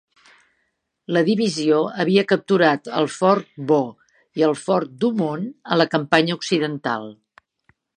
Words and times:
La 1.17 1.21
divisió 1.27 1.81
havia 2.05 2.23
capturat 2.33 2.91
el 3.03 3.11
fort 3.19 3.53
Vaux 3.75 4.19
i 4.43 4.49
el 4.51 4.59
fort 4.65 4.99
Douaumont 5.05 5.49
a 5.77 5.83
la 5.83 5.91
campanya 5.97 6.41
occidental. 6.43 7.11